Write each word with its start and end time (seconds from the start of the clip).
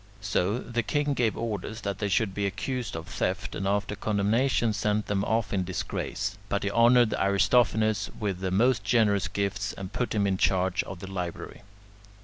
So, 0.21 0.57
the 0.57 0.81
king 0.81 1.13
gave 1.13 1.37
orders 1.37 1.81
that 1.81 1.99
they 1.99 2.07
should 2.09 2.33
be 2.33 2.47
accused 2.47 2.95
of 2.95 3.05
theft, 3.07 3.53
and 3.53 3.67
after 3.67 3.95
condemnation 3.95 4.73
sent 4.73 5.05
them 5.05 5.23
off 5.23 5.53
in 5.53 5.63
disgrace; 5.63 6.39
but 6.49 6.63
he 6.63 6.71
honoured 6.71 7.13
Aristophanes 7.19 8.09
with 8.19 8.39
the 8.39 8.49
most 8.49 8.83
generous 8.83 9.27
gifts, 9.27 9.73
and 9.73 9.93
put 9.93 10.15
him 10.15 10.25
in 10.25 10.37
charge 10.37 10.81
of 10.85 11.01
the 11.01 11.11
library. 11.11 11.61